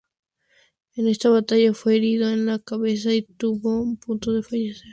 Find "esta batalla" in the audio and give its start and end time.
1.07-1.75